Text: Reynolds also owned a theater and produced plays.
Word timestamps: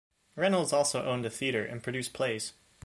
Reynolds 0.35 0.73
also 0.73 1.05
owned 1.05 1.27
a 1.27 1.29
theater 1.29 1.63
and 1.63 1.83
produced 1.83 2.11
plays. 2.11 2.53